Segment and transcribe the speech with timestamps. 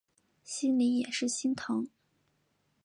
[0.43, 1.87] 心里也是心疼